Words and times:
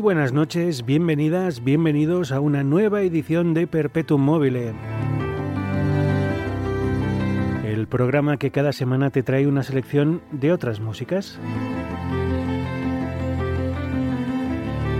Buenas 0.00 0.32
noches, 0.32 0.84
bienvenidas, 0.84 1.62
bienvenidos 1.62 2.32
a 2.32 2.40
una 2.40 2.64
nueva 2.64 3.02
edición 3.02 3.54
de 3.54 3.66
Perpetuum 3.66 4.20
Mobile. 4.20 4.72
El 7.64 7.86
programa 7.86 8.38
que 8.38 8.50
cada 8.50 8.72
semana 8.72 9.10
te 9.10 9.22
trae 9.22 9.46
una 9.46 9.62
selección 9.62 10.20
de 10.32 10.52
otras 10.52 10.80
músicas. 10.80 11.38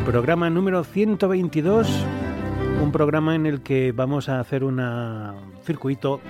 Programa 0.06 0.49
número 0.49 0.84
122, 0.84 1.89
un 2.81 2.93
programa 2.93 3.34
en 3.34 3.47
el 3.47 3.62
que 3.62 3.93
vamos 3.93 4.29
a 4.29 4.39
hacer 4.39 4.62
un 4.62 4.81
circuito 5.65 6.21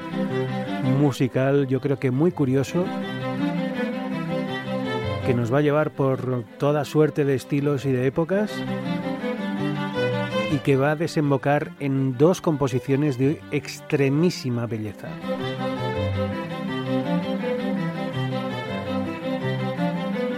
musical, 0.98 1.66
yo 1.68 1.80
creo 1.80 1.98
que 1.98 2.10
muy 2.10 2.32
curioso, 2.32 2.86
que 5.28 5.34
nos 5.34 5.52
va 5.52 5.58
a 5.58 5.60
llevar 5.60 5.90
por 5.90 6.44
toda 6.56 6.86
suerte 6.86 7.26
de 7.26 7.34
estilos 7.34 7.84
y 7.84 7.92
de 7.92 8.06
épocas 8.06 8.50
y 10.50 10.56
que 10.60 10.78
va 10.78 10.92
a 10.92 10.96
desembocar 10.96 11.72
en 11.80 12.16
dos 12.16 12.40
composiciones 12.40 13.18
de 13.18 13.38
extremísima 13.50 14.64
belleza. 14.64 15.10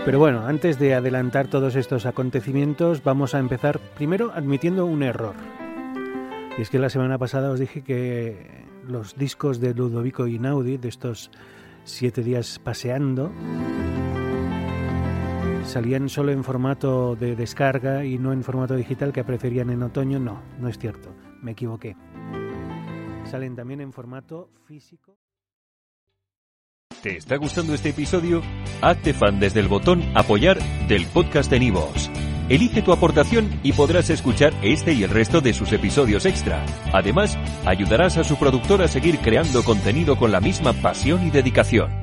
Pero 0.04 0.18
bueno, 0.18 0.44
antes 0.44 0.80
de 0.80 0.96
adelantar 0.96 1.46
todos 1.46 1.76
estos 1.76 2.04
acontecimientos, 2.04 3.04
vamos 3.04 3.36
a 3.36 3.38
empezar 3.38 3.78
primero 3.94 4.32
admitiendo 4.34 4.86
un 4.86 5.04
error. 5.04 5.36
Y 6.58 6.62
es 6.62 6.68
que 6.68 6.80
la 6.80 6.90
semana 6.90 7.16
pasada 7.16 7.52
os 7.52 7.60
dije 7.60 7.82
que 7.82 8.66
los 8.88 9.16
discos 9.16 9.60
de 9.60 9.72
Ludovico 9.72 10.26
Inaudi, 10.26 10.78
de 10.78 10.88
estos 10.88 11.30
siete 11.84 12.24
días 12.24 12.58
paseando, 12.58 13.30
salían 15.64 16.08
solo 16.08 16.32
en 16.32 16.44
formato 16.44 17.16
de 17.16 17.36
descarga 17.36 18.04
y 18.04 18.18
no 18.18 18.32
en 18.32 18.42
formato 18.42 18.76
digital 18.76 19.12
que 19.12 19.24
preferían 19.24 19.70
en 19.70 19.82
otoño. 19.82 20.18
No, 20.18 20.42
no 20.58 20.68
es 20.68 20.78
cierto, 20.78 21.14
me 21.42 21.52
equivoqué. 21.52 21.96
Salen 23.24 23.54
también 23.54 23.80
en 23.80 23.92
formato 23.92 24.50
físico. 24.66 25.16
¿Te 27.02 27.16
está 27.16 27.36
gustando 27.36 27.72
este 27.72 27.90
episodio? 27.90 28.42
Hazte 28.82 29.14
fan 29.14 29.40
desde 29.40 29.60
el 29.60 29.68
botón 29.68 30.02
apoyar 30.14 30.58
del 30.86 31.06
podcast 31.06 31.50
de 31.50 31.60
Nivos. 31.60 32.10
Elige 32.50 32.82
tu 32.82 32.92
aportación 32.92 33.48
y 33.62 33.72
podrás 33.72 34.10
escuchar 34.10 34.52
este 34.62 34.92
y 34.92 35.04
el 35.04 35.10
resto 35.10 35.40
de 35.40 35.54
sus 35.54 35.72
episodios 35.72 36.26
extra. 36.26 36.66
Además, 36.92 37.38
ayudarás 37.64 38.18
a 38.18 38.24
su 38.24 38.36
productor 38.36 38.82
a 38.82 38.88
seguir 38.88 39.18
creando 39.20 39.62
contenido 39.62 40.16
con 40.16 40.32
la 40.32 40.40
misma 40.40 40.72
pasión 40.72 41.24
y 41.24 41.30
dedicación. 41.30 41.99